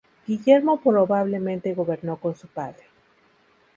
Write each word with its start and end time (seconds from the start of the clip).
Guillermo 0.25 0.77
probablemente 0.81 1.75
gobernó 1.75 2.17
con 2.17 2.33
su 2.33 2.47
padre. 2.47 2.85